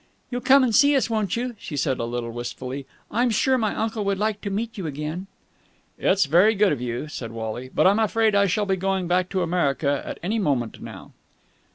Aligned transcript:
"You'll 0.31 0.41
come 0.41 0.63
and 0.63 0.73
see 0.73 0.95
us, 0.95 1.11
won't 1.11 1.35
you?" 1.35 1.55
she 1.59 1.77
said 1.77 1.99
a 1.99 2.05
little 2.05 2.31
wistfully. 2.31 2.87
"I'm 3.11 3.29
sure 3.29 3.55
my 3.55 3.75
uncle 3.75 4.03
would 4.05 4.17
like 4.17 4.41
to 4.41 4.49
meet 4.49 4.75
you 4.75 4.87
again." 4.87 5.27
"It's 5.99 6.25
very 6.25 6.55
good 6.55 6.71
of 6.71 6.81
you," 6.81 7.07
said 7.07 7.31
Wally, 7.31 7.69
"but 7.71 7.85
I'm 7.85 7.99
afraid 7.99 8.33
I 8.33 8.47
shall 8.47 8.65
be 8.65 8.77
going 8.77 9.07
back 9.07 9.29
to 9.29 9.43
America 9.43 10.01
at 10.03 10.19
any 10.23 10.39
moment 10.39 10.81
now." 10.81 11.11